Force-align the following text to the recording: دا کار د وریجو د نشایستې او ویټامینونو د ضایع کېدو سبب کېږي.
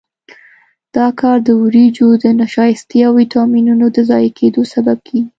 دا 0.95 1.07
کار 1.19 1.37
د 1.47 1.49
وریجو 1.63 2.07
د 2.23 2.25
نشایستې 2.41 2.97
او 3.07 3.11
ویټامینونو 3.21 3.85
د 3.95 3.97
ضایع 4.09 4.31
کېدو 4.39 4.61
سبب 4.73 4.97
کېږي. 5.07 5.29